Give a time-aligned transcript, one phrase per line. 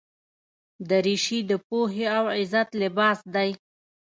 [0.89, 3.49] دریشي د پوهې او عزت لباس دی.